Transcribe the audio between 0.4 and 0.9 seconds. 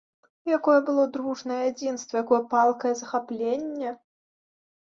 Якое